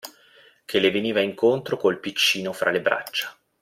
[0.65, 3.37] Che le veniva incontro col piccino fra le braccia.